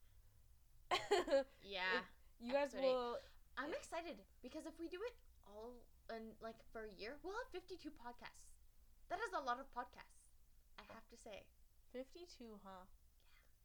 yeah. 1.62 2.04
you 2.40 2.52
guys 2.52 2.74
will. 2.74 3.18
I'm 3.56 3.72
excited 3.72 4.20
because 4.42 4.66
if 4.68 4.76
we 4.78 4.86
do 4.88 5.00
it 5.00 5.16
all 5.48 5.72
in 6.12 6.36
like 6.42 6.60
for 6.72 6.84
a 6.84 6.92
year, 6.94 7.16
we'll 7.24 7.34
have 7.34 7.50
52 7.52 7.88
podcasts. 7.96 8.54
That 9.08 9.18
is 9.24 9.32
a 9.32 9.42
lot 9.42 9.58
of 9.58 9.66
podcasts. 9.72 10.28
I 10.78 10.84
have 10.92 11.06
to 11.08 11.16
say. 11.16 11.46
52, 11.94 12.60
huh? 12.60 12.84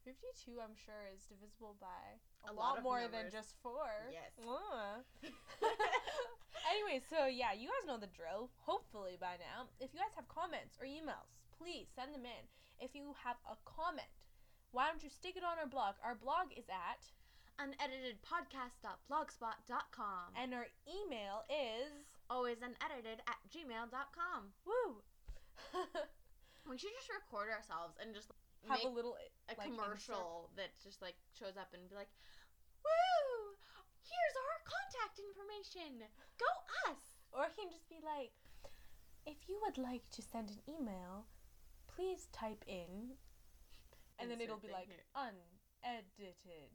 Yeah. 0.06 0.14
52, 0.14 0.62
I'm 0.64 0.78
sure, 0.78 1.10
is 1.12 1.28
divisible 1.28 1.76
by 1.82 2.18
a, 2.48 2.50
A 2.50 2.54
lot, 2.54 2.80
lot 2.80 2.84
more 2.84 3.06
than 3.12 3.30
just 3.30 3.60
four. 3.62 3.92
Yes. 4.08 4.32
Anyway, 6.70 7.02
so 7.04 7.26
yeah, 7.26 7.52
you 7.52 7.68
guys 7.68 7.84
know 7.84 7.98
the 7.98 8.12
drill. 8.14 8.48
Hopefully 8.64 9.18
by 9.20 9.36
now. 9.42 9.68
If 9.82 9.92
you 9.92 10.00
guys 10.00 10.14
have 10.16 10.30
comments 10.30 10.78
or 10.80 10.86
emails, 10.86 11.28
please 11.58 11.90
send 11.92 12.14
them 12.14 12.24
in. 12.24 12.44
If 12.80 12.94
you 12.96 13.12
have 13.26 13.36
a 13.50 13.58
comment, 13.66 14.08
why 14.72 14.88
don't 14.88 15.04
you 15.04 15.10
stick 15.10 15.36
it 15.36 15.44
on 15.44 15.60
our 15.60 15.68
blog? 15.68 15.96
Our 16.04 16.16
blog 16.16 16.54
is 16.56 16.70
at, 16.72 17.12
Uneditedpodcast.blogspot.com. 17.60 20.32
And 20.40 20.54
our 20.54 20.68
email 20.88 21.44
is, 21.52 22.16
always 22.30 22.62
unedited 22.64 23.20
at 23.28 23.36
gmail.com. 23.52 24.54
woo, 24.66 25.04
We 26.70 26.78
should 26.78 26.94
just 26.96 27.10
record 27.12 27.50
ourselves 27.52 27.98
and 28.00 28.16
just 28.16 28.32
have 28.70 28.84
a 28.86 28.88
little 28.88 29.18
a 29.50 29.56
like, 29.58 29.68
commercial 29.68 30.50
that 30.56 30.70
just 30.84 31.02
like 31.02 31.16
shows 31.34 31.58
up 31.58 31.74
and 31.74 31.90
be 31.90 31.96
like, 31.98 32.12
"Woo! 32.86 33.58
Here's 34.06 34.36
our 34.38 34.62
contact 34.70 35.18
information. 35.18 36.06
Go 36.38 36.46
us." 36.86 37.18
Or 37.34 37.50
it 37.50 37.58
can 37.58 37.74
just 37.74 37.90
be 37.90 37.98
like, 38.06 38.30
if 39.26 39.50
you 39.50 39.60
would 39.66 39.78
like 39.78 40.10
to 40.12 40.22
send 40.22 40.50
an 40.50 40.62
email, 40.70 41.26
please 41.88 42.28
type 42.32 42.64
in, 42.68 43.18
and 44.32 44.40
then 44.40 44.48
it'll 44.48 44.64
be 44.64 44.72
like 44.72 44.88
here. 44.88 45.04
unedited 45.12 46.72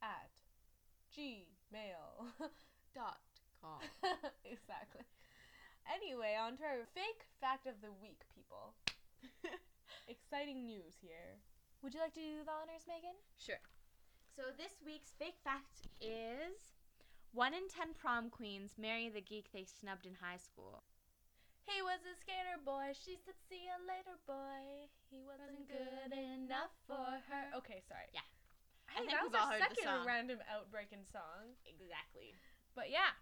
at 0.00 0.32
gmail. 1.12 2.32
Dot 2.94 3.20
com. 3.60 3.82
exactly. 4.44 5.04
Anyway, 5.84 6.32
on 6.40 6.56
to 6.56 6.64
our 6.64 6.86
fake 6.94 7.28
fact 7.40 7.66
of 7.66 7.74
the 7.82 7.92
week, 8.00 8.22
people. 8.34 8.72
Exciting 10.08 10.64
news 10.64 10.96
here. 11.02 11.36
Would 11.82 11.92
you 11.92 12.00
like 12.00 12.14
to 12.14 12.20
do 12.20 12.44
the 12.44 12.54
honors, 12.54 12.88
Megan? 12.88 13.18
Sure. 13.36 13.60
So 14.34 14.42
this 14.56 14.80
week's 14.84 15.12
fake 15.18 15.36
fact 15.44 15.84
is 16.00 16.72
one 17.32 17.52
in 17.52 17.68
ten 17.68 17.92
prom 17.92 18.30
queens 18.30 18.78
marry 18.78 19.10
the 19.10 19.20
geek 19.20 19.52
they 19.52 19.64
snubbed 19.64 20.06
in 20.06 20.14
high 20.22 20.38
school. 20.38 20.84
He 21.64 21.80
was 21.80 22.00
a 22.04 22.14
skater 22.20 22.60
boy. 22.60 22.92
She 22.92 23.16
said, 23.24 23.34
"See 23.48 23.64
you 23.64 23.76
later, 23.88 24.16
boy." 24.28 24.88
He 25.08 25.24
wasn't 25.24 25.64
good 25.68 26.12
enough 26.12 26.72
for 26.86 27.22
her. 27.28 27.44
Okay, 27.64 27.80
sorry. 27.88 28.08
Yeah. 28.12 28.26
Hey, 28.92 29.00
I 29.00 29.06
think 29.08 29.10
that 29.16 29.22
we've 29.24 29.32
was 29.32 29.40
all 29.40 29.48
our 29.48 29.58
heard 29.58 29.74
second 29.74 30.04
random 30.04 30.38
outbreaking 30.46 31.08
song. 31.08 31.56
Exactly. 31.64 32.36
But 32.76 32.90
yeah, 32.90 33.16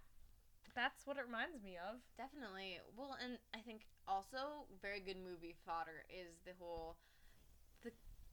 that's 0.75 1.07
what 1.07 1.17
it 1.21 1.25
reminds 1.29 1.63
me 1.63 1.77
of. 1.77 2.01
Definitely. 2.17 2.81
Well, 2.97 3.17
and 3.21 3.39
I 3.55 3.61
think 3.61 3.87
also 4.09 4.67
very 4.81 5.01
good 5.01 5.21
movie 5.21 5.55
fodder 5.65 6.05
is 6.11 6.41
the 6.45 6.57
whole 6.59 6.97
the 7.85 7.93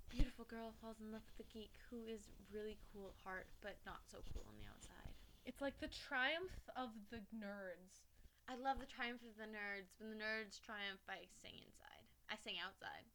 beautiful 0.10 0.46
girl 0.46 0.74
falls 0.82 0.98
in 1.00 1.12
love 1.12 1.22
with 1.30 1.46
the 1.46 1.50
geek 1.54 1.78
who 1.92 2.08
is 2.10 2.32
really 2.50 2.78
cool 2.92 3.14
at 3.14 3.18
heart 3.22 3.46
but 3.62 3.78
not 3.86 4.02
so 4.10 4.18
cool 4.34 4.44
on 4.48 4.56
the 4.58 4.66
outside. 4.66 5.14
It's 5.46 5.62
like 5.62 5.78
the 5.80 5.92
triumph 5.92 6.58
of 6.76 6.90
the 7.12 7.22
nerds. 7.36 8.10
I 8.50 8.58
love 8.58 8.82
the 8.82 8.90
triumph 8.90 9.22
of 9.22 9.38
the 9.38 9.46
nerds. 9.46 9.94
When 10.02 10.10
the 10.10 10.18
nerds 10.18 10.58
triumph, 10.58 10.98
by 11.06 11.22
sing 11.38 11.54
inside. 11.62 12.02
I 12.34 12.36
sing 12.42 12.58
outside. 12.58 13.06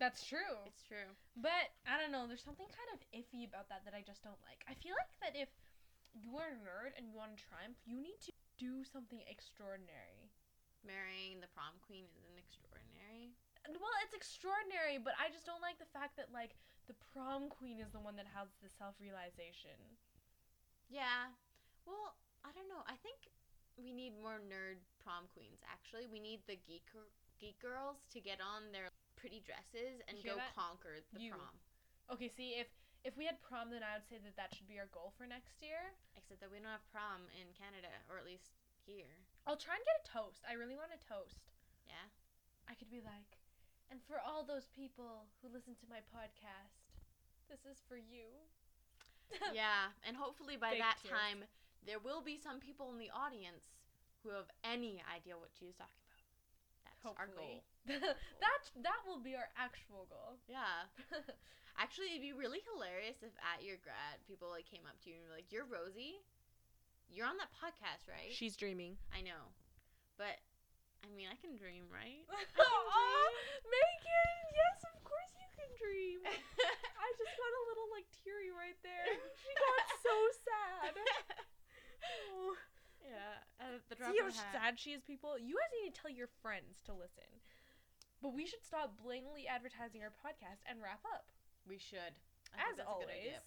That's 0.00 0.24
true. 0.24 0.64
It's 0.64 0.80
true. 0.80 1.12
But 1.36 1.76
I 1.84 2.00
don't 2.00 2.08
know. 2.08 2.24
There's 2.24 2.44
something 2.44 2.68
kind 2.72 2.88
of 2.96 3.04
iffy 3.12 3.44
about 3.44 3.68
that 3.68 3.84
that 3.84 3.92
I 3.92 4.00
just 4.00 4.24
don't 4.24 4.40
like. 4.48 4.64
I 4.64 4.72
feel 4.80 4.96
like 4.96 5.12
that 5.20 5.36
if 5.36 5.52
you 6.16 6.40
are 6.40 6.56
a 6.56 6.60
nerd 6.64 6.96
and 6.96 7.04
you 7.04 7.12
want 7.12 7.36
to 7.36 7.40
triumph, 7.40 7.76
you 7.84 8.00
need 8.00 8.16
to 8.24 8.32
do 8.56 8.80
something 8.80 9.20
extraordinary. 9.28 10.32
Marrying 10.80 11.44
the 11.44 11.52
prom 11.52 11.76
queen 11.84 12.08
isn't 12.16 12.40
extraordinary. 12.40 13.36
Well, 13.68 13.96
it's 14.08 14.16
extraordinary, 14.16 14.96
but 14.96 15.18
I 15.20 15.28
just 15.28 15.44
don't 15.44 15.64
like 15.64 15.76
the 15.76 15.90
fact 15.92 16.16
that 16.16 16.32
like 16.32 16.56
the 16.88 16.96
prom 17.12 17.52
queen 17.52 17.76
is 17.76 17.92
the 17.92 18.00
one 18.00 18.16
that 18.16 18.30
has 18.32 18.48
the 18.64 18.72
self-realization. 18.72 19.76
Yeah. 20.88 21.34
Well, 21.84 22.16
I 22.46 22.54
don't 22.56 22.70
know. 22.70 22.86
I 22.86 22.94
think 23.02 23.28
we 23.78 23.92
need 23.92 24.16
more 24.20 24.40
nerd 24.42 24.80
prom 25.00 25.28
queens. 25.32 25.60
Actually, 25.68 26.08
we 26.08 26.18
need 26.20 26.40
the 26.48 26.56
geek 26.66 26.88
geek 27.40 27.60
girls 27.60 28.00
to 28.12 28.18
get 28.20 28.40
on 28.40 28.72
their 28.72 28.90
pretty 29.16 29.44
dresses 29.44 30.00
and 30.08 30.16
go 30.24 30.36
that? 30.40 30.56
conquer 30.56 31.04
the 31.12 31.20
You. 31.20 31.36
prom. 31.36 31.56
Okay, 32.12 32.28
see 32.32 32.56
if 32.58 32.68
if 33.04 33.14
we 33.14 33.22
had 33.28 33.38
prom, 33.44 33.70
then 33.70 33.86
I 33.86 33.94
would 34.00 34.08
say 34.10 34.18
that 34.18 34.34
that 34.34 34.50
should 34.56 34.66
be 34.66 34.82
our 34.82 34.90
goal 34.90 35.14
for 35.14 35.28
next 35.30 35.62
year. 35.62 35.94
Except 36.18 36.40
that 36.42 36.50
we 36.50 36.58
don't 36.58 36.72
have 36.74 36.82
prom 36.90 37.28
in 37.38 37.46
Canada, 37.54 37.92
or 38.10 38.18
at 38.18 38.26
least 38.26 38.50
here. 38.82 39.22
I'll 39.46 39.58
try 39.60 39.78
and 39.78 39.84
get 39.86 40.02
a 40.02 40.06
toast. 40.10 40.42
I 40.48 40.58
really 40.58 40.74
want 40.74 40.90
a 40.90 40.98
toast. 41.06 41.38
Yeah. 41.86 42.10
I 42.66 42.74
could 42.74 42.90
be 42.90 42.98
like, 42.98 43.38
and 43.94 44.02
for 44.10 44.18
all 44.18 44.42
those 44.42 44.66
people 44.74 45.30
who 45.38 45.46
listen 45.54 45.78
to 45.78 45.86
my 45.86 46.02
podcast, 46.10 46.98
this 47.46 47.62
is 47.62 47.78
for 47.86 47.94
you. 47.94 48.26
yeah, 49.54 49.94
and 50.06 50.16
hopefully 50.18 50.58
by 50.58 50.74
Fake 50.74 50.82
that 50.82 50.98
tears. 51.02 51.14
time 51.14 51.38
there 51.86 52.02
will 52.02 52.20
be 52.20 52.36
some 52.36 52.58
people 52.58 52.90
in 52.90 52.98
the 52.98 53.10
audience 53.14 53.70
who 54.22 54.34
have 54.34 54.50
any 54.66 54.98
idea 55.06 55.38
what 55.38 55.54
she's 55.54 55.78
talking 55.78 56.02
about. 56.02 56.26
That's 56.86 57.14
our 57.14 57.30
goal. 57.30 57.62
that 57.86 58.62
that 58.82 59.00
will 59.06 59.22
be 59.22 59.38
our 59.38 59.46
actual 59.54 60.10
goal. 60.10 60.42
Yeah. 60.50 60.90
Actually, 61.78 62.16
it'd 62.16 62.24
be 62.24 62.34
really 62.34 62.64
hilarious 62.66 63.20
if 63.22 63.30
at 63.38 63.62
your 63.62 63.78
grad 63.84 64.18
people 64.26 64.50
like 64.50 64.66
came 64.66 64.82
up 64.88 64.98
to 65.04 65.12
you 65.12 65.20
and 65.20 65.24
were 65.28 65.36
like, 65.36 65.52
"You're 65.54 65.68
Rosie. 65.68 66.18
You're 67.06 67.28
on 67.28 67.38
that 67.38 67.52
podcast, 67.54 68.08
right?" 68.10 68.32
She's 68.34 68.56
dreaming. 68.58 68.98
I 69.14 69.22
know, 69.22 69.54
but 70.18 70.40
I 71.04 71.12
mean, 71.14 71.30
I 71.30 71.36
can 71.38 71.54
dream, 71.54 71.86
right? 71.92 72.24
Aw, 72.58 73.28
Megan, 73.62 74.42
yes, 74.56 74.82
of 74.88 74.98
course 75.06 75.30
you 75.38 75.46
can 75.54 75.70
dream. 75.78 76.24
I 76.26 77.08
just 77.20 77.34
got 77.38 77.52
a 77.54 77.62
little 77.70 77.88
like 77.94 78.08
teary 78.24 78.50
right 78.50 78.78
there. 78.82 79.06
She 79.38 79.52
got 79.54 79.84
so 80.02 80.16
sad. 80.42 80.92
Oh. 82.32 82.54
yeah. 83.02 83.42
Uh, 83.60 83.78
the 83.88 83.94
drop 83.96 84.12
See 84.12 84.20
how 84.20 84.30
sad 84.30 84.78
she 84.78 84.90
is, 84.92 85.02
people? 85.02 85.38
You 85.38 85.56
guys 85.56 85.72
need 85.82 85.94
to 85.94 85.96
tell 85.96 86.10
your 86.10 86.28
friends 86.42 86.80
to 86.86 86.92
listen. 86.92 87.28
But 88.22 88.32
we 88.34 88.46
should 88.48 88.64
stop 88.64 88.96
blatantly 89.02 89.44
advertising 89.46 90.00
our 90.02 90.12
podcast 90.14 90.64
and 90.64 90.80
wrap 90.80 91.04
up. 91.12 91.28
We 91.68 91.76
should. 91.78 92.16
I 92.54 92.62
As 92.72 92.78
that's 92.80 92.88
a 92.88 92.88
good 92.88 93.10
always, 93.10 93.20
idea. 93.36 93.40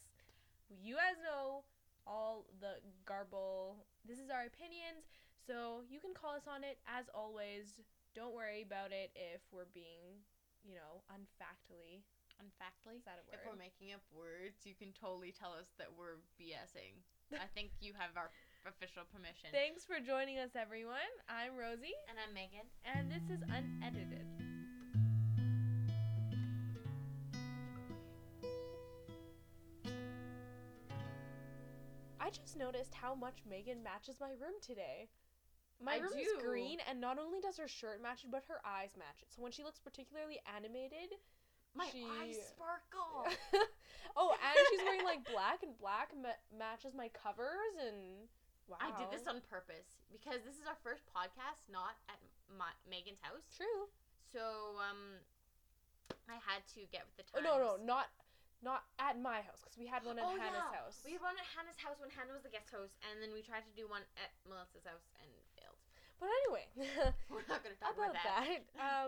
you 0.70 0.94
guys 0.96 1.18
know 1.24 1.66
all 2.06 2.46
the 2.62 2.78
garble. 3.06 3.86
This 4.06 4.20
is 4.22 4.30
our 4.30 4.46
opinions, 4.46 5.10
so 5.48 5.82
you 5.89 5.98
can 6.00 6.13
call 6.13 6.38
us 6.38 6.46
on 6.46 6.62
it. 6.63 6.78
As 6.86 7.10
always, 7.16 7.82
don't 8.13 8.36
worry 8.38 8.62
about 8.62 8.94
it 8.94 9.10
if 9.18 9.42
we're 9.50 9.70
being, 9.74 10.22
you 10.62 10.78
know, 10.78 11.01
unfactly. 11.10 12.06
Unfactly, 12.39 13.01
Is 13.01 13.04
that 13.04 13.20
a 13.20 13.25
word? 13.28 13.36
if 13.36 13.42
we're 13.44 13.60
making 13.60 13.92
up 13.92 14.06
words, 14.16 14.63
you 14.63 14.72
can 14.78 14.96
totally 14.96 15.34
tell 15.36 15.51
us 15.51 15.75
that 15.75 15.92
we're 15.98 16.24
BSing. 16.39 17.04
I 17.36 17.51
think 17.51 17.75
you 17.84 17.92
have 18.00 18.16
our 18.16 18.32
official 18.68 19.04
permission. 19.12 19.50
Thanks 19.51 19.86
for 19.86 20.00
joining 20.00 20.39
us, 20.39 20.51
everyone. 20.56 21.10
I'm 21.30 21.56
Rosie, 21.56 21.96
and 22.10 22.18
I'm 22.20 22.34
Megan. 22.34 22.68
and 22.86 23.12
this 23.12 23.24
is 23.32 23.42
unedited. 23.48 24.25
I 32.20 32.30
just 32.30 32.58
noticed 32.58 32.94
how 32.94 33.16
much 33.16 33.39
Megan 33.50 33.82
matches 33.84 34.18
my 34.20 34.30
room 34.32 34.60
today. 34.62 35.08
My 35.82 35.94
I 35.96 35.98
room 36.00 36.20
is 36.20 36.28
green, 36.44 36.80
and 36.89 37.00
not 37.00 37.18
only 37.18 37.39
does 37.39 37.58
her 37.58 37.68
shirt 37.68 38.01
match 38.04 38.25
it, 38.25 38.32
but 38.32 38.44
her 38.50 38.60
eyes 38.66 38.92
match 39.00 39.22
it. 39.24 39.32
So 39.34 39.42
when 39.42 39.54
she 39.54 39.63
looks 39.63 39.80
particularly 39.80 40.38
animated, 40.56 41.16
My 41.75 41.88
She- 41.92 42.04
eyes 42.04 42.36
sparkle. 42.50 43.30
oh, 44.18 44.34
and 44.36 44.60
she's 44.70 44.82
wearing 44.84 45.06
like 45.06 45.24
black, 45.32 45.63
and 45.63 45.78
black 45.78 46.10
ma- 46.20 46.42
matches 46.58 46.94
my 46.94 47.10
covers, 47.10 47.78
and 47.80 48.28
wow, 48.70 48.78
I 48.80 48.94
did 48.96 49.10
this 49.10 49.26
on 49.26 49.42
purpose 49.50 49.98
because 50.14 50.46
this 50.46 50.56
is 50.62 50.66
our 50.70 50.78
first 50.86 51.04
podcast, 51.10 51.66
not 51.74 51.98
at 52.08 52.22
my, 52.54 52.70
Megan's 52.86 53.20
house. 53.26 53.44
true. 53.58 53.90
So 54.30 54.78
um, 54.78 55.18
I 56.30 56.38
had 56.46 56.62
to 56.78 56.86
get 56.94 57.06
with 57.10 57.18
the 57.18 57.26
Oh 57.34 57.42
times. 57.42 57.50
no, 57.50 57.54
no, 57.58 57.72
not 57.82 58.08
not 58.62 58.84
at 59.00 59.16
my 59.16 59.40
house 59.40 59.64
because 59.64 59.80
we 59.80 59.88
had 59.88 60.04
one 60.04 60.20
at 60.20 60.28
Oh, 60.28 60.36
Hannah's 60.36 60.68
yeah. 60.70 60.84
house. 60.84 61.00
We 61.08 61.16
had 61.16 61.24
one 61.24 61.34
at 61.40 61.48
Hannah's 61.56 61.80
house 61.80 61.96
when 62.04 62.12
Hannah 62.12 62.36
was 62.36 62.44
the 62.44 62.52
guest 62.52 62.68
host, 62.70 62.92
and 63.08 63.24
then 63.24 63.32
we 63.32 63.40
tried 63.40 63.64
to 63.64 63.74
do 63.74 63.88
one 63.88 64.04
at 64.20 64.36
Melissa's 64.44 64.84
house 64.84 65.08
and 65.24 65.32
failed. 65.56 65.80
But 66.20 66.28
anyway, 66.44 66.68
We're 67.32 67.48
not 67.48 67.64
gonna 67.64 67.80
talk 67.80 67.96
about 67.96 68.12
about, 68.12 68.28
that. 68.28 68.68
that, 68.76 68.84
um, 68.84 69.08